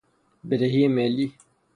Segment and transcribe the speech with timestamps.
[0.49, 1.33] بدهی ملی